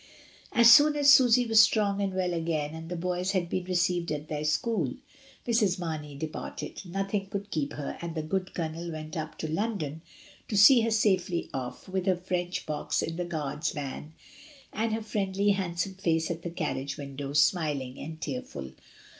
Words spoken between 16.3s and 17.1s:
at the carriage